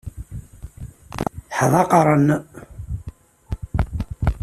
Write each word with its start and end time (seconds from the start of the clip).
Ḥdaqren. 1.57 2.27